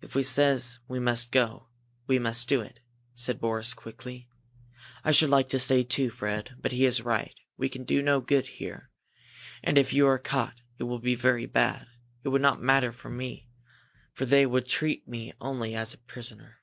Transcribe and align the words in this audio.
"If 0.00 0.14
he 0.14 0.22
says 0.22 0.78
we 0.88 0.98
must 0.98 1.30
go, 1.30 1.68
we 2.06 2.18
must 2.18 2.48
do 2.48 2.62
it," 2.62 2.80
said 3.12 3.38
Boris, 3.38 3.74
quickly. 3.74 4.30
"I 5.04 5.12
should 5.12 5.28
like 5.28 5.50
to 5.50 5.58
stay, 5.58 5.84
too, 5.84 6.08
Fred, 6.08 6.56
but 6.58 6.72
he 6.72 6.86
is 6.86 7.02
right. 7.02 7.34
We 7.58 7.68
can 7.68 7.84
do 7.84 8.00
no 8.00 8.22
good 8.22 8.48
here, 8.48 8.88
and 9.62 9.76
if 9.76 9.92
you 9.92 10.06
are 10.06 10.18
caught 10.18 10.62
it 10.78 10.84
will 10.84 11.00
be 11.00 11.14
very 11.14 11.44
bad. 11.44 11.86
It 12.24 12.30
would 12.30 12.40
not 12.40 12.62
matter 12.62 12.92
with 12.92 13.04
me, 13.12 13.50
for 14.14 14.24
they 14.24 14.46
would 14.46 14.62
only 14.64 14.70
treat 14.70 15.06
me 15.06 15.34
as 15.76 15.92
a 15.92 15.98
prisoner." 15.98 16.62